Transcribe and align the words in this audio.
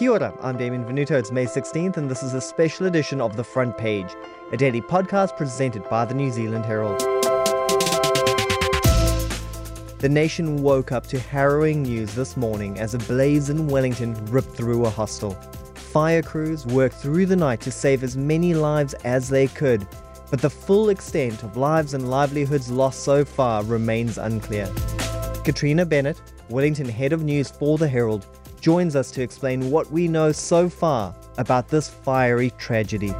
Kia 0.00 0.12
ora, 0.12 0.32
I'm 0.40 0.56
Damien 0.56 0.82
Venuto. 0.86 1.10
It's 1.10 1.30
May 1.30 1.44
16th, 1.44 1.98
and 1.98 2.10
this 2.10 2.22
is 2.22 2.32
a 2.32 2.40
special 2.40 2.86
edition 2.86 3.20
of 3.20 3.36
The 3.36 3.44
Front 3.44 3.76
Page, 3.76 4.08
a 4.50 4.56
daily 4.56 4.80
podcast 4.80 5.36
presented 5.36 5.86
by 5.90 6.06
the 6.06 6.14
New 6.14 6.30
Zealand 6.30 6.64
Herald. 6.64 7.00
The 9.98 10.08
nation 10.08 10.62
woke 10.62 10.90
up 10.90 11.06
to 11.08 11.20
harrowing 11.20 11.82
news 11.82 12.14
this 12.14 12.34
morning 12.34 12.80
as 12.80 12.94
a 12.94 12.98
blaze 13.00 13.50
in 13.50 13.68
Wellington 13.68 14.14
ripped 14.24 14.56
through 14.56 14.86
a 14.86 14.88
hostel. 14.88 15.32
Fire 15.74 16.22
crews 16.22 16.64
worked 16.64 16.94
through 16.94 17.26
the 17.26 17.36
night 17.36 17.60
to 17.60 17.70
save 17.70 18.02
as 18.02 18.16
many 18.16 18.54
lives 18.54 18.94
as 19.04 19.28
they 19.28 19.48
could, 19.48 19.86
but 20.30 20.40
the 20.40 20.48
full 20.48 20.88
extent 20.88 21.42
of 21.42 21.58
lives 21.58 21.92
and 21.92 22.08
livelihoods 22.08 22.70
lost 22.70 23.04
so 23.04 23.22
far 23.22 23.62
remains 23.64 24.16
unclear. 24.16 24.66
Katrina 25.44 25.84
Bennett, 25.84 26.22
Wellington 26.48 26.88
head 26.88 27.12
of 27.12 27.22
news 27.22 27.50
for 27.50 27.76
the 27.76 27.86
Herald, 27.86 28.26
joins 28.60 28.96
us 28.96 29.10
to 29.12 29.22
explain 29.22 29.70
what 29.70 29.90
we 29.90 30.08
know 30.08 30.32
so 30.32 30.68
far 30.68 31.14
about 31.38 31.68
this 31.68 31.88
fiery 31.88 32.50
tragedy. 32.58 33.14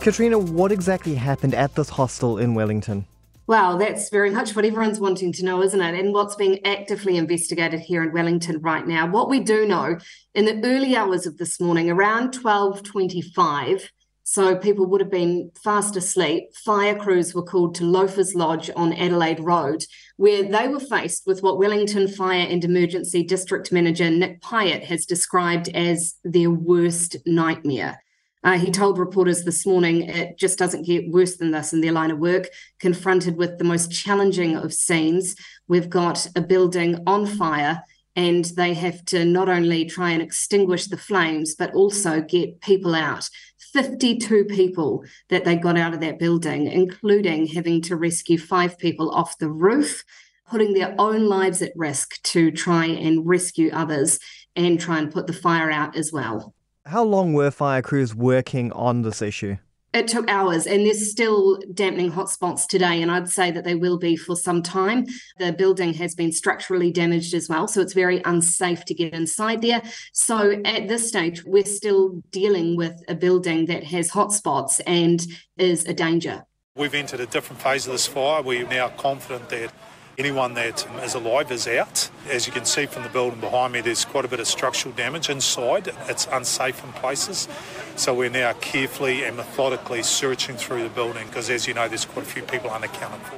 Katrina, 0.00 0.38
what 0.38 0.72
exactly 0.72 1.14
happened 1.14 1.54
at 1.54 1.74
this 1.74 1.88
hostel 1.88 2.38
in 2.38 2.54
Wellington? 2.54 3.06
Well, 3.46 3.76
that's 3.76 4.08
very 4.08 4.30
much 4.30 4.54
what 4.54 4.64
everyone's 4.64 5.00
wanting 5.00 5.32
to 5.32 5.44
know, 5.44 5.62
isn't 5.62 5.80
it? 5.80 5.98
And 5.98 6.12
what's 6.14 6.36
being 6.36 6.64
actively 6.64 7.16
investigated 7.16 7.80
here 7.80 8.02
in 8.02 8.12
Wellington 8.12 8.60
right 8.60 8.86
now. 8.86 9.06
What 9.06 9.28
we 9.28 9.40
do 9.40 9.66
know 9.66 9.98
in 10.34 10.44
the 10.44 10.60
early 10.64 10.96
hours 10.96 11.26
of 11.26 11.38
this 11.38 11.60
morning, 11.60 11.90
around 11.90 12.34
1225, 12.34 13.90
so 14.24 14.56
people 14.56 14.86
would 14.86 15.00
have 15.00 15.10
been 15.10 15.50
fast 15.62 15.96
asleep. 15.96 16.54
Fire 16.64 16.94
crews 16.94 17.34
were 17.34 17.42
called 17.42 17.74
to 17.76 17.84
Loafers 17.84 18.34
Lodge 18.34 18.70
on 18.76 18.92
Adelaide 18.92 19.40
Road, 19.40 19.84
where 20.16 20.42
they 20.44 20.68
were 20.68 20.80
faced 20.80 21.26
with 21.26 21.42
what 21.42 21.58
Wellington 21.58 22.08
Fire 22.08 22.46
and 22.48 22.64
Emergency 22.64 23.22
District 23.22 23.72
Manager 23.72 24.10
Nick 24.10 24.40
Pyatt 24.40 24.84
has 24.84 25.06
described 25.06 25.68
as 25.70 26.14
their 26.24 26.50
worst 26.50 27.16
nightmare. 27.26 28.02
Uh, 28.44 28.58
he 28.58 28.70
told 28.70 28.98
reporters 28.98 29.44
this 29.44 29.64
morning 29.64 30.02
it 30.02 30.36
just 30.36 30.58
doesn't 30.58 30.86
get 30.86 31.08
worse 31.10 31.36
than 31.36 31.52
this 31.52 31.72
in 31.72 31.80
their 31.80 31.92
line 31.92 32.10
of 32.10 32.18
work. 32.18 32.48
Confronted 32.80 33.36
with 33.36 33.58
the 33.58 33.64
most 33.64 33.92
challenging 33.92 34.56
of 34.56 34.74
scenes, 34.74 35.36
we've 35.68 35.88
got 35.88 36.26
a 36.34 36.40
building 36.40 36.98
on 37.06 37.24
fire 37.24 37.82
and 38.14 38.44
they 38.56 38.74
have 38.74 39.04
to 39.06 39.24
not 39.24 39.48
only 39.48 39.84
try 39.84 40.10
and 40.10 40.22
extinguish 40.22 40.86
the 40.86 40.96
flames, 40.96 41.54
but 41.54 41.74
also 41.74 42.20
get 42.20 42.60
people 42.60 42.94
out. 42.94 43.28
52 43.72 44.44
people 44.44 45.04
that 45.30 45.44
they 45.44 45.56
got 45.56 45.78
out 45.78 45.94
of 45.94 46.00
that 46.00 46.18
building, 46.18 46.66
including 46.66 47.46
having 47.46 47.80
to 47.82 47.96
rescue 47.96 48.38
five 48.38 48.78
people 48.78 49.10
off 49.10 49.38
the 49.38 49.48
roof, 49.48 50.04
putting 50.46 50.74
their 50.74 50.94
own 50.98 51.26
lives 51.26 51.62
at 51.62 51.72
risk 51.74 52.20
to 52.22 52.50
try 52.50 52.84
and 52.84 53.26
rescue 53.26 53.70
others 53.72 54.18
and 54.54 54.78
try 54.78 54.98
and 54.98 55.10
put 55.10 55.26
the 55.26 55.32
fire 55.32 55.70
out 55.70 55.96
as 55.96 56.12
well. 56.12 56.54
How 56.84 57.02
long 57.02 57.32
were 57.32 57.50
fire 57.50 57.80
crews 57.80 58.14
working 58.14 58.72
on 58.72 59.02
this 59.02 59.22
issue? 59.22 59.56
It 59.94 60.08
took 60.08 60.30
hours, 60.30 60.66
and 60.66 60.86
there's 60.86 61.10
still 61.10 61.58
dampening 61.74 62.10
hotspots 62.10 62.66
today, 62.66 63.02
and 63.02 63.10
I'd 63.10 63.28
say 63.28 63.50
that 63.50 63.64
they 63.64 63.74
will 63.74 63.98
be 63.98 64.16
for 64.16 64.34
some 64.34 64.62
time. 64.62 65.04
The 65.38 65.52
building 65.52 65.92
has 65.94 66.14
been 66.14 66.32
structurally 66.32 66.90
damaged 66.90 67.34
as 67.34 67.46
well, 67.46 67.68
so 67.68 67.82
it's 67.82 67.92
very 67.92 68.22
unsafe 68.24 68.86
to 68.86 68.94
get 68.94 69.12
inside 69.12 69.60
there. 69.60 69.82
So 70.14 70.62
at 70.64 70.88
this 70.88 71.08
stage, 71.08 71.44
we're 71.44 71.66
still 71.66 72.22
dealing 72.30 72.74
with 72.74 73.02
a 73.06 73.14
building 73.14 73.66
that 73.66 73.84
has 73.84 74.10
hotspots 74.10 74.80
and 74.86 75.26
is 75.58 75.84
a 75.84 75.92
danger. 75.92 76.46
We've 76.74 76.94
entered 76.94 77.20
a 77.20 77.26
different 77.26 77.60
phase 77.60 77.86
of 77.86 77.92
this 77.92 78.06
fire. 78.06 78.40
We're 78.40 78.66
now 78.66 78.88
confident 78.88 79.50
that 79.50 79.74
anyone 80.18 80.54
that 80.54 80.86
is 81.02 81.14
alive 81.14 81.50
is 81.50 81.66
out. 81.66 82.10
As 82.28 82.46
you 82.46 82.52
can 82.52 82.64
see 82.64 82.86
from 82.86 83.02
the 83.02 83.08
building 83.08 83.40
behind 83.40 83.72
me, 83.72 83.80
there's 83.80 84.04
quite 84.04 84.24
a 84.24 84.28
bit 84.28 84.40
of 84.40 84.46
structural 84.46 84.94
damage 84.94 85.30
inside. 85.30 85.90
It's 86.08 86.26
unsafe 86.30 86.82
in 86.84 86.92
places. 86.92 87.48
So 87.96 88.14
we're 88.14 88.30
now 88.30 88.52
carefully 88.54 89.24
and 89.24 89.36
methodically 89.36 90.02
searching 90.02 90.56
through 90.56 90.82
the 90.82 90.88
building 90.88 91.26
because, 91.26 91.50
as 91.50 91.66
you 91.66 91.74
know, 91.74 91.88
there's 91.88 92.04
quite 92.04 92.26
a 92.26 92.28
few 92.28 92.42
people 92.42 92.70
unaccounted 92.70 93.20
for. 93.22 93.36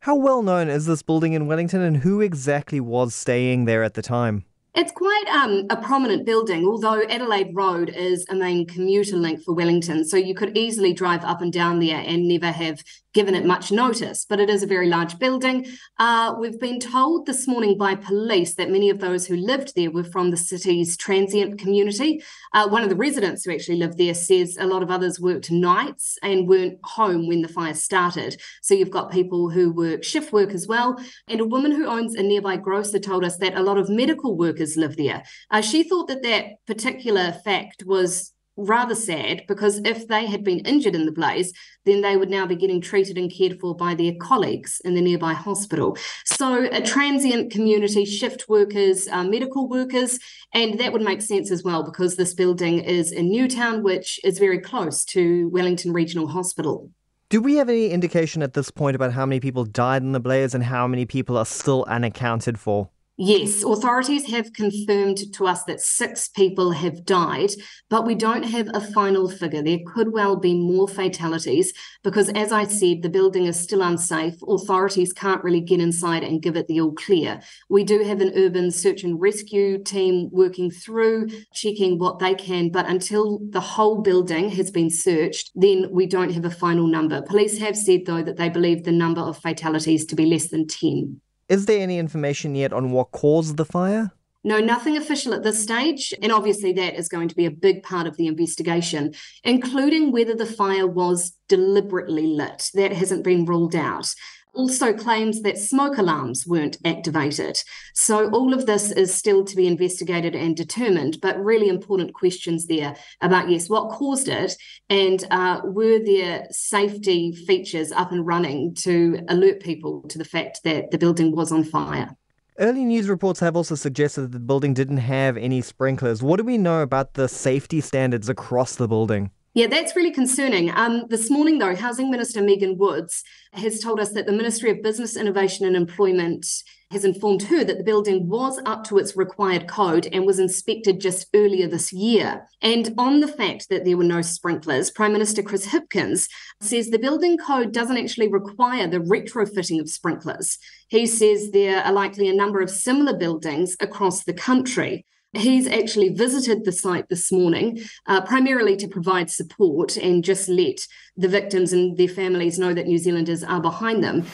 How 0.00 0.14
well 0.14 0.42
known 0.42 0.68
is 0.68 0.86
this 0.86 1.02
building 1.02 1.32
in 1.32 1.46
Wellington 1.46 1.80
and 1.80 1.98
who 1.98 2.20
exactly 2.20 2.80
was 2.80 3.14
staying 3.14 3.64
there 3.64 3.82
at 3.82 3.94
the 3.94 4.02
time? 4.02 4.44
It's 4.76 4.92
quite 4.92 5.24
um, 5.32 5.66
a 5.70 5.76
prominent 5.78 6.26
building, 6.26 6.66
although 6.66 7.02
Adelaide 7.08 7.50
Road 7.54 7.88
is 7.88 8.26
a 8.28 8.34
main 8.34 8.66
commuter 8.66 9.16
link 9.16 9.42
for 9.42 9.54
Wellington. 9.54 10.04
So 10.04 10.18
you 10.18 10.34
could 10.34 10.54
easily 10.54 10.92
drive 10.92 11.24
up 11.24 11.40
and 11.40 11.50
down 11.50 11.78
there 11.80 11.96
and 11.96 12.28
never 12.28 12.50
have 12.50 12.84
given 13.16 13.34
it 13.34 13.46
much 13.46 13.72
notice. 13.72 14.26
But 14.28 14.40
it 14.40 14.50
is 14.50 14.62
a 14.62 14.66
very 14.66 14.88
large 14.88 15.18
building. 15.18 15.66
Uh, 15.98 16.34
we've 16.38 16.60
been 16.60 16.78
told 16.78 17.24
this 17.24 17.48
morning 17.48 17.78
by 17.78 17.94
police 17.94 18.54
that 18.56 18.70
many 18.70 18.90
of 18.90 19.00
those 19.00 19.26
who 19.26 19.36
lived 19.36 19.72
there 19.74 19.90
were 19.90 20.04
from 20.04 20.30
the 20.30 20.36
city's 20.36 20.98
transient 20.98 21.58
community. 21.58 22.22
Uh, 22.52 22.68
one 22.68 22.82
of 22.82 22.90
the 22.90 22.94
residents 23.06 23.42
who 23.42 23.52
actually 23.52 23.78
lived 23.78 23.96
there 23.96 24.12
says 24.12 24.58
a 24.60 24.66
lot 24.66 24.82
of 24.82 24.90
others 24.90 25.18
worked 25.18 25.50
nights 25.50 26.18
and 26.22 26.46
weren't 26.46 26.78
home 26.84 27.26
when 27.26 27.40
the 27.40 27.48
fire 27.48 27.72
started. 27.72 28.38
So 28.60 28.74
you've 28.74 28.90
got 28.90 29.10
people 29.10 29.48
who 29.48 29.72
work 29.72 30.04
shift 30.04 30.30
work 30.30 30.52
as 30.52 30.66
well. 30.66 31.00
And 31.26 31.40
a 31.40 31.46
woman 31.46 31.72
who 31.72 31.86
owns 31.86 32.14
a 32.14 32.22
nearby 32.22 32.58
grocer 32.58 32.98
told 32.98 33.24
us 33.24 33.38
that 33.38 33.56
a 33.56 33.62
lot 33.62 33.78
of 33.78 33.88
medical 33.88 34.36
workers 34.36 34.76
live 34.76 34.98
there. 34.98 35.22
Uh, 35.50 35.62
she 35.62 35.82
thought 35.84 36.08
that 36.08 36.22
that 36.22 36.44
particular 36.66 37.32
fact 37.32 37.82
was 37.86 38.34
rather 38.56 38.94
sad 38.94 39.42
because 39.46 39.78
if 39.84 40.08
they 40.08 40.26
had 40.26 40.42
been 40.42 40.60
injured 40.60 40.94
in 40.94 41.06
the 41.06 41.12
blaze, 41.12 41.52
then 41.84 42.00
they 42.00 42.16
would 42.16 42.30
now 42.30 42.46
be 42.46 42.56
getting 42.56 42.80
treated 42.80 43.16
and 43.18 43.32
cared 43.32 43.60
for 43.60 43.74
by 43.74 43.94
their 43.94 44.12
colleagues 44.20 44.80
in 44.84 44.94
the 44.94 45.00
nearby 45.00 45.32
hospital. 45.32 45.96
So, 46.24 46.68
a 46.70 46.80
transient 46.80 47.52
community, 47.52 48.04
shift 48.04 48.48
workers, 48.48 49.08
uh, 49.08 49.24
medical 49.24 49.68
workers, 49.68 50.18
and 50.52 50.78
that 50.80 50.92
would 50.92 51.02
make 51.02 51.22
sense 51.22 51.50
as 51.50 51.62
well 51.62 51.82
because 51.82 52.16
this 52.16 52.34
building 52.34 52.80
is 52.80 53.12
in 53.12 53.30
Newtown, 53.30 53.82
which 53.82 54.20
is 54.24 54.38
very 54.38 54.58
close 54.58 55.04
to 55.06 55.48
Wellington 55.50 55.92
Regional 55.92 56.28
Hospital. 56.28 56.90
Do 57.28 57.40
we 57.40 57.56
have 57.56 57.68
any 57.68 57.90
indication 57.90 58.40
at 58.42 58.54
this 58.54 58.70
point 58.70 58.94
about 58.94 59.12
how 59.12 59.26
many 59.26 59.40
people 59.40 59.64
died 59.64 60.02
in 60.02 60.12
the 60.12 60.20
blaze 60.20 60.54
and 60.54 60.62
how 60.62 60.86
many 60.86 61.06
people 61.06 61.36
are 61.36 61.44
still 61.44 61.84
unaccounted 61.88 62.58
for? 62.58 62.88
Yes, 63.18 63.62
authorities 63.62 64.26
have 64.26 64.52
confirmed 64.52 65.32
to 65.32 65.46
us 65.46 65.64
that 65.64 65.80
six 65.80 66.28
people 66.28 66.72
have 66.72 67.06
died, 67.06 67.48
but 67.88 68.04
we 68.04 68.14
don't 68.14 68.42
have 68.42 68.68
a 68.74 68.80
final 68.92 69.30
figure. 69.30 69.62
There 69.62 69.78
could 69.86 70.12
well 70.12 70.36
be 70.36 70.52
more 70.52 70.86
fatalities 70.86 71.72
because, 72.04 72.28
as 72.28 72.52
I 72.52 72.64
said, 72.64 73.00
the 73.00 73.08
building 73.08 73.46
is 73.46 73.58
still 73.58 73.80
unsafe. 73.80 74.34
Authorities 74.46 75.14
can't 75.14 75.42
really 75.42 75.62
get 75.62 75.80
inside 75.80 76.24
and 76.24 76.42
give 76.42 76.56
it 76.56 76.66
the 76.66 76.82
all 76.82 76.92
clear. 76.92 77.40
We 77.70 77.84
do 77.84 78.00
have 78.00 78.20
an 78.20 78.32
urban 78.36 78.70
search 78.70 79.02
and 79.02 79.18
rescue 79.18 79.82
team 79.82 80.28
working 80.30 80.70
through, 80.70 81.28
checking 81.54 81.98
what 81.98 82.18
they 82.18 82.34
can, 82.34 82.70
but 82.70 82.86
until 82.86 83.38
the 83.48 83.60
whole 83.60 84.02
building 84.02 84.50
has 84.50 84.70
been 84.70 84.90
searched, 84.90 85.52
then 85.54 85.88
we 85.90 86.06
don't 86.06 86.32
have 86.32 86.44
a 86.44 86.50
final 86.50 86.86
number. 86.86 87.22
Police 87.22 87.56
have 87.60 87.78
said, 87.78 88.02
though, 88.04 88.22
that 88.22 88.36
they 88.36 88.50
believe 88.50 88.84
the 88.84 88.92
number 88.92 89.22
of 89.22 89.38
fatalities 89.38 90.04
to 90.04 90.14
be 90.14 90.26
less 90.26 90.48
than 90.48 90.66
10. 90.66 91.22
Is 91.48 91.66
there 91.66 91.80
any 91.80 91.98
information 91.98 92.54
yet 92.54 92.72
on 92.72 92.90
what 92.90 93.12
caused 93.12 93.56
the 93.56 93.64
fire? 93.64 94.12
No, 94.42 94.60
nothing 94.60 94.96
official 94.96 95.34
at 95.34 95.42
this 95.42 95.60
stage. 95.60 96.14
And 96.22 96.30
obviously, 96.30 96.72
that 96.74 96.94
is 96.94 97.08
going 97.08 97.28
to 97.28 97.34
be 97.34 97.46
a 97.46 97.50
big 97.50 97.82
part 97.82 98.06
of 98.06 98.16
the 98.16 98.28
investigation, 98.28 99.12
including 99.42 100.12
whether 100.12 100.34
the 100.34 100.46
fire 100.46 100.86
was 100.86 101.36
deliberately 101.48 102.26
lit. 102.26 102.70
That 102.74 102.92
hasn't 102.92 103.24
been 103.24 103.44
ruled 103.44 103.74
out 103.74 104.14
also 104.56 104.92
claims 104.92 105.42
that 105.42 105.58
smoke 105.58 105.98
alarms 105.98 106.46
weren't 106.46 106.78
activated. 106.84 107.62
So, 107.94 108.28
all 108.30 108.52
of 108.52 108.66
this 108.66 108.90
is 108.90 109.14
still 109.14 109.44
to 109.44 109.56
be 109.56 109.66
investigated 109.66 110.34
and 110.34 110.56
determined, 110.56 111.18
but 111.20 111.42
really 111.42 111.68
important 111.68 112.14
questions 112.14 112.66
there 112.66 112.96
about 113.20 113.50
yes, 113.50 113.68
what 113.68 113.90
caused 113.90 114.28
it, 114.28 114.56
and 114.88 115.24
uh, 115.30 115.60
were 115.64 116.00
there 116.04 116.46
safety 116.50 117.32
features 117.32 117.92
up 117.92 118.12
and 118.12 118.26
running 118.26 118.74
to 118.76 119.20
alert 119.28 119.60
people 119.60 120.02
to 120.08 120.18
the 120.18 120.24
fact 120.24 120.60
that 120.64 120.90
the 120.90 120.98
building 120.98 121.34
was 121.34 121.52
on 121.52 121.64
fire? 121.64 122.16
Early 122.58 122.86
news 122.86 123.08
reports 123.08 123.40
have 123.40 123.54
also 123.54 123.74
suggested 123.74 124.22
that 124.22 124.32
the 124.32 124.38
building 124.38 124.72
didn't 124.72 124.96
have 124.96 125.36
any 125.36 125.60
sprinklers. 125.60 126.22
What 126.22 126.38
do 126.38 126.44
we 126.44 126.56
know 126.56 126.80
about 126.80 127.12
the 127.12 127.28
safety 127.28 127.82
standards 127.82 128.30
across 128.30 128.76
the 128.76 128.88
building? 128.88 129.30
Yeah, 129.56 129.68
that's 129.68 129.96
really 129.96 130.10
concerning. 130.10 130.70
Um, 130.76 131.06
this 131.08 131.30
morning, 131.30 131.58
though, 131.58 131.74
Housing 131.74 132.10
Minister 132.10 132.42
Megan 132.42 132.76
Woods 132.76 133.24
has 133.54 133.80
told 133.80 133.98
us 133.98 134.12
that 134.12 134.26
the 134.26 134.32
Ministry 134.32 134.70
of 134.70 134.82
Business, 134.82 135.16
Innovation 135.16 135.64
and 135.64 135.74
Employment 135.74 136.46
has 136.90 137.06
informed 137.06 137.44
her 137.44 137.64
that 137.64 137.78
the 137.78 137.82
building 137.82 138.28
was 138.28 138.60
up 138.66 138.84
to 138.84 138.98
its 138.98 139.16
required 139.16 139.66
code 139.66 140.08
and 140.12 140.26
was 140.26 140.38
inspected 140.38 141.00
just 141.00 141.28
earlier 141.34 141.66
this 141.66 141.90
year. 141.90 142.46
And 142.60 142.92
on 142.98 143.20
the 143.20 143.28
fact 143.28 143.70
that 143.70 143.86
there 143.86 143.96
were 143.96 144.04
no 144.04 144.20
sprinklers, 144.20 144.90
Prime 144.90 145.14
Minister 145.14 145.42
Chris 145.42 145.66
Hipkins 145.66 146.28
says 146.60 146.90
the 146.90 146.98
building 146.98 147.38
code 147.38 147.72
doesn't 147.72 147.96
actually 147.96 148.28
require 148.28 148.86
the 148.86 148.98
retrofitting 148.98 149.80
of 149.80 149.88
sprinklers. 149.88 150.58
He 150.88 151.06
says 151.06 151.50
there 151.52 151.82
are 151.82 151.94
likely 151.94 152.28
a 152.28 152.34
number 152.34 152.60
of 152.60 152.68
similar 152.68 153.16
buildings 153.16 153.74
across 153.80 154.24
the 154.24 154.34
country. 154.34 155.06
He's 155.36 155.66
actually 155.66 156.10
visited 156.10 156.64
the 156.64 156.72
site 156.72 157.08
this 157.08 157.30
morning, 157.30 157.80
uh, 158.06 158.22
primarily 158.22 158.74
to 158.76 158.88
provide 158.88 159.30
support 159.30 159.96
and 159.96 160.24
just 160.24 160.48
let 160.48 160.86
the 161.16 161.28
victims 161.28 161.72
and 161.72 161.96
their 161.98 162.08
families 162.08 162.58
know 162.58 162.72
that 162.72 162.86
New 162.86 162.98
Zealanders 162.98 163.44
are 163.44 163.60
behind 163.60 164.02
them. 164.02 164.24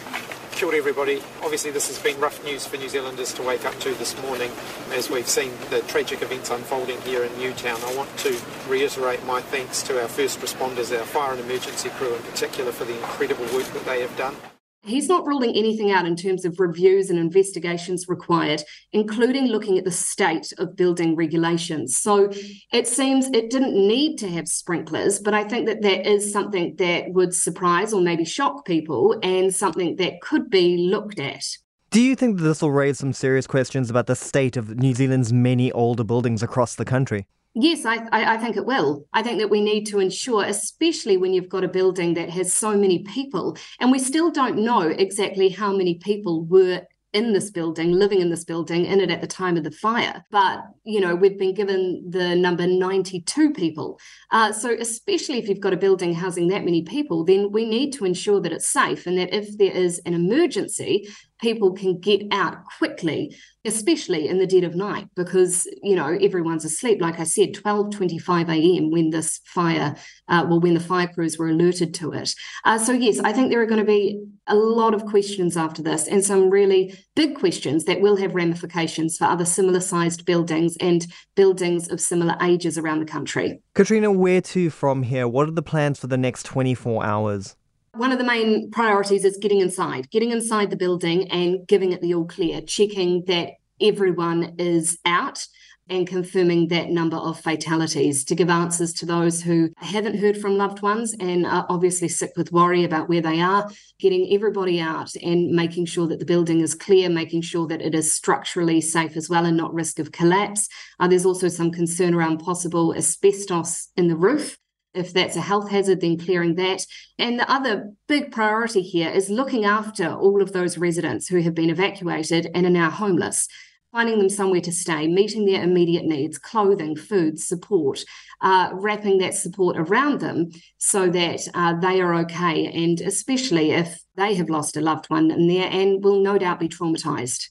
Kia 0.53 0.69
ora 0.69 0.77
everybody. 0.77 1.21
Obviously 1.43 1.73
this 1.73 1.89
has 1.89 1.99
been 1.99 2.21
rough 2.21 2.45
news 2.45 2.67
for 2.67 2.77
New 2.77 2.89
Zealanders 2.89 3.33
to 3.35 3.43
wake 3.43 3.65
up 3.65 3.77
to 3.81 3.95
this 3.95 4.21
morning 4.23 4.51
as 4.93 5.11
we've 5.11 5.27
seen 5.27 5.51
the 5.71 5.81
tragic 5.89 6.23
events 6.23 6.51
unfolding 6.51 7.01
here 7.01 7.25
in 7.25 7.37
Newtown. 7.37 7.81
I 7.85 7.97
want 7.97 8.17
to 8.19 8.39
reiterate 8.69 9.25
my 9.27 9.41
thanks 9.41 9.83
to 9.85 10.01
our 10.01 10.09
first 10.09 10.39
responders, 10.41 10.97
our 10.97 11.05
fire 11.05 11.33
and 11.33 11.41
emergency 11.41 11.89
crew 11.91 12.15
in 12.15 12.23
particular 12.23 12.71
for 12.71 12.85
the 12.85 12.97
incredible 12.97 13.47
work 13.47 13.65
that 13.65 13.85
they 13.87 14.03
have 14.03 14.17
done. 14.17 14.37
He's 14.85 15.09
not 15.09 15.25
ruling 15.27 15.55
anything 15.55 15.93
out 15.93 16.07
in 16.07 16.17
terms 16.17 16.45
of 16.45 16.59
reviews 16.59 17.09
and 17.09 17.17
investigations 17.17 18.09
required, 18.09 18.65
including 18.93 19.47
looking 19.47 19.79
at 19.79 19.85
the 19.85 19.93
state 19.93 20.53
of 20.59 20.75
building 20.75 21.15
regulations. 21.15 21.97
So 21.97 22.31
it 22.73 22.89
seems 22.89 23.27
it 23.29 23.49
didn't 23.51 23.75
need 23.75 24.17
to 24.19 24.29
have 24.29 24.49
sprinklers, 24.49 25.21
but 25.21 25.35
I 25.35 25.45
think 25.45 25.67
that 25.69 25.83
that 25.83 26.05
is 26.05 26.33
something 26.33 26.75
that 26.77 27.13
would 27.13 27.33
surprise 27.33 27.93
or 27.93 28.01
maybe 28.01 28.25
shock 28.25 28.65
people 28.65 29.17
and 29.23 29.55
something 29.55 29.97
that 29.97 30.21
could 30.21 30.51
be 30.51 30.77
looked 30.79 31.21
at. 31.21 31.45
Do 31.91 32.01
you 32.01 32.17
think 32.17 32.39
that 32.39 32.45
this 32.45 32.61
will 32.63 32.73
raise 32.73 32.99
some 32.99 33.13
serious 33.13 33.47
questions 33.47 33.89
about 33.89 34.07
the 34.09 34.17
state 34.17 34.57
of 34.57 34.79
New 34.79 34.95
Zealand's 34.95 35.33
many 35.33 35.71
older 35.71 36.03
buildings 36.03 36.43
across 36.43 36.75
the 36.75 36.85
country? 36.85 37.27
Yes, 37.55 37.85
I, 37.85 38.09
I, 38.11 38.39
think 38.39 38.57
it 38.57 38.65
will. 38.65 39.07
I 39.13 39.23
think 39.23 39.39
that 39.39 39.51
we 39.51 39.61
need 39.61 39.85
to 39.89 39.99
ensure, 39.99 40.43
especially 40.45 41.19
when 41.19 41.35
you've 41.35 41.51
got 41.51 41.65
a 41.65 41.69
building 41.69 42.15
that 42.15 42.31
has 42.31 42.51
so 42.53 42.77
many 42.79 43.01
people, 43.01 43.59
and 43.79 43.93
we 43.93 43.99
still 43.99 44.31
don't 44.31 44.65
know 44.65 44.89
exactly 44.89 45.51
how 45.51 45.77
many 45.77 45.97
people 45.97 46.47
were 46.47 46.83
in 47.13 47.35
this 47.35 47.51
building, 47.51 47.93
living 47.93 48.21
in 48.21 48.31
this 48.31 48.45
building, 48.45 48.87
in 48.87 49.01
it 49.01 49.11
at 49.11 49.21
the 49.21 49.27
time 49.27 49.57
of 49.57 49.65
the 49.65 49.71
fire. 49.71 50.25
But, 50.31 50.63
you 50.85 51.01
know, 51.01 51.15
we've 51.15 51.39
been 51.39 51.53
given 51.53 52.03
the 52.09 52.35
number 52.35 52.67
92 52.67 53.53
people. 53.53 54.01
Uh, 54.31 54.51
so, 54.51 54.75
especially 54.79 55.39
if 55.39 55.47
you've 55.49 55.61
got 55.61 55.75
a 55.75 55.77
building 55.77 56.15
housing 56.15 56.49
that 56.49 56.65
many 56.65 56.83
people, 56.83 57.25
then 57.25 57.53
we 57.53 57.67
need 57.67 57.93
to 57.95 58.07
ensure 58.07 58.41
that 58.41 58.53
it's 58.53 58.69
safe 58.69 59.07
and 59.07 59.19
that 59.19 59.35
if 59.35 59.59
there 59.59 59.73
is 59.73 60.01
an 60.07 60.15
emergency, 60.15 61.07
people 61.43 61.73
can 61.73 61.99
get 61.99 62.23
out 62.31 62.65
quickly, 62.79 63.37
especially 63.65 64.29
in 64.29 64.39
the 64.39 64.47
dead 64.47 64.65
of 64.65 64.75
night, 64.75 65.07
because 65.15 65.67
you 65.83 65.95
know 65.95 66.17
everyone's 66.21 66.65
asleep. 66.65 67.01
Like 67.01 67.21
I 67.21 67.25
said, 67.25 67.53
twelve 67.53 67.91
twenty-five 67.91 68.49
a.m. 68.49 68.91
when 68.91 69.11
this 69.11 69.41
fire, 69.45 69.97
uh, 70.29 70.47
well, 70.49 70.61
when 70.61 70.75
the 70.75 70.81
fire 70.81 71.11
crews 71.13 71.37
were 71.37 71.49
alerted 71.49 71.93
to 71.95 72.13
it. 72.13 72.33
Uh, 72.65 72.79
so 72.79 72.93
yes, 72.93 73.19
I 73.19 73.33
think 73.35 73.51
there 73.51 73.61
are 73.61 73.67
going 73.67 73.81
to 73.81 73.85
be 73.85 74.25
a 74.47 74.55
lot 74.55 74.95
of 74.95 75.05
questions 75.05 75.57
after 75.57 75.83
this, 75.83 76.09
and 76.09 76.25
some 76.25 76.49
really 76.49 76.95
big 77.15 77.37
questions 77.37 77.85
that 77.85 78.01
will 78.01 78.17
have 78.17 78.35
ramifications 78.35 79.19
for 79.19 79.27
other 79.27 79.45
similar-sized 79.45 80.25
buildings 80.25 80.77
and 80.81 81.07
buildings 81.37 81.91
of 81.91 82.01
similar 82.01 82.37
ages 82.41 82.79
around 82.79 83.01
the 83.01 83.13
country. 83.13 83.61
Katrina, 83.75 84.11
where 84.11 84.41
to 84.41 84.71
from 84.71 85.03
here? 85.03 85.29
What 85.29 85.49
are 85.49 85.53
the 85.53 85.63
plans 85.63 85.99
for 85.99 86.07
the 86.07 86.17
next 86.17 86.45
twenty-four 86.45 87.05
hours? 87.05 87.57
One 87.95 88.11
of 88.11 88.17
the 88.17 88.25
main 88.25 88.71
priorities 88.71 89.27
is 89.27 89.37
getting 89.37 89.61
inside, 89.61 90.09
getting 90.11 90.31
inside 90.31 90.71
the 90.71 90.77
building 90.77 91.31
and 91.31 91.67
giving 91.67 91.93
it 91.93 92.01
the 92.01 92.15
all 92.15 92.25
clear, 92.25 92.63
checking 92.63 93.25
that 93.27 93.51
everyone 93.83 94.55
is 94.59 94.99
out 95.05 95.47
and 95.91 96.07
confirming 96.07 96.69
that 96.69 96.89
number 96.89 97.19
of 97.19 97.39
fatalities 97.39 98.25
to 98.25 98.35
give 98.35 98.49
answers 98.49 98.95
to 98.95 99.05
those 99.05 99.43
who 99.43 99.69
haven't 99.77 100.19
heard 100.19 100.39
from 100.39 100.57
loved 100.57 100.81
ones 100.81 101.15
and 101.21 101.45
are 101.45 101.67
obviously 101.69 102.09
sick 102.09 102.33
with 102.35 102.51
worry 102.51 102.83
about 102.85 103.11
where 103.11 103.21
they 103.21 103.43
are, 103.43 103.71
getting 103.99 104.33
everybody 104.33 104.81
out 104.81 105.15
and 105.17 105.51
making 105.51 105.85
sure 105.85 106.07
that 106.07 106.19
the 106.19 106.25
building 106.25 106.61
is 106.61 106.75
clear, 106.75 107.11
making 107.11 107.43
sure 107.43 107.67
that 107.67 107.83
it 107.83 107.95
is 107.95 108.11
structurally 108.11 108.81
safe 108.81 109.19
as 109.19 109.29
well 109.29 109.45
and 109.45 109.57
not 109.57 109.75
risk 109.75 109.99
of 109.99 110.13
collapse. 110.13 110.67
Uh, 110.99 111.09
there's 111.09 111.27
also 111.27 111.49
some 111.49 111.71
concern 111.71 112.15
around 112.15 112.39
possible 112.39 112.95
asbestos 112.95 113.91
in 113.99 114.09
the 114.09 114.17
roof 114.17 114.57
if 114.95 115.13
that's 115.13 115.37
a 115.37 115.41
health 115.41 115.71
hazard, 115.71 116.01
then 116.01 116.19
clearing 116.19 116.55
that. 116.57 116.85
And 117.19 117.39
the 117.39 117.51
other 117.51 117.93
big 118.09 118.33
priority 118.33 118.83
here 118.83 119.11
is 119.11 119.31
looking 119.31 119.65
after 119.65 120.09
all 120.09 120.43
of 120.43 120.53
those 120.53 120.79
residents 120.79 121.29
who 121.29 121.41
have 121.41 121.55
been 121.55 121.71
evacuated 121.71 122.49
and 122.55 122.67
are 122.67 122.71
now 122.71 122.91
homeless, 122.91 123.49
finding 123.91 124.19
them 124.19 124.29
somewhere 124.29 124.61
to 124.61 124.73
stay, 124.73 125.07
meeting 125.07 125.47
their 125.47 125.63
immediate 125.63 126.05
needs, 126.05 126.39
clothing, 126.39 126.97
food, 126.97 127.39
support, 127.39 128.05
uh, 128.41 128.71
wrapping 128.73 129.19
that 129.19 129.35
support 129.35 129.77
around 129.77 130.21
them 130.21 130.51
so 130.79 131.09
that 131.09 131.41
uh, 131.55 131.79
they 131.81 132.01
are 132.01 132.15
okay. 132.15 132.67
And 132.67 133.01
especially 133.01 133.73
if 133.73 134.01
they 134.17 134.35
have 134.35 134.51
lost 134.51 134.77
a 134.77 134.81
loved 134.81 135.07
one 135.07 135.31
in 135.31 135.49
there 135.49 135.69
and 135.71 136.03
will 136.05 136.21
no 136.21 136.39
doubt 136.39 136.61
be 136.61 136.69
traumatized. 136.69 137.49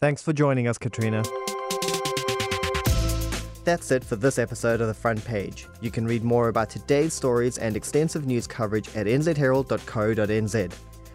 Thanks 0.00 0.22
for 0.22 0.32
joining 0.32 0.68
us, 0.68 0.76
Katrina. 0.76 1.22
That's 3.64 3.90
it 3.90 4.04
for 4.04 4.16
this 4.16 4.38
episode 4.38 4.82
of 4.82 4.88
The 4.88 4.94
Front 4.94 5.24
Page. 5.24 5.68
You 5.80 5.90
can 5.90 6.06
read 6.06 6.22
more 6.22 6.48
about 6.48 6.68
today's 6.68 7.14
stories 7.14 7.56
and 7.56 7.76
extensive 7.76 8.26
news 8.26 8.46
coverage 8.46 8.94
at 8.94 9.06
nzherald.co.nz. 9.06 10.74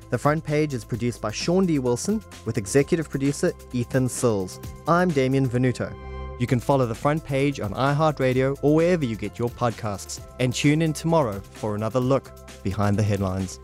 The 0.10 0.18
Front 0.18 0.44
Page 0.44 0.74
is 0.74 0.84
produced 0.84 1.22
by 1.22 1.30
Shaun 1.30 1.68
D. 1.68 1.78
Wilson 1.78 2.24
with 2.46 2.58
executive 2.58 3.08
producer 3.08 3.54
Ethan 3.72 4.10
Sills. 4.10 4.60
I'm 4.88 5.10
Damien 5.10 5.48
Venuto. 5.48 5.96
You 6.40 6.48
can 6.48 6.60
follow 6.60 6.88
The 6.88 6.96
Front 6.96 7.24
Page 7.24 7.60
on 7.60 7.72
iHeartRadio 7.76 8.58
or 8.64 8.74
wherever 8.74 9.06
you 9.06 9.16
get 9.16 9.38
your 9.38 9.50
podcasts 9.50 10.20
and 10.40 10.52
tune 10.52 10.82
in 10.82 10.94
tomorrow 10.94 11.40
for 11.52 11.76
another 11.76 12.00
look 12.00 12.32
behind 12.64 12.98
the 12.98 13.04
headlines. 13.04 13.60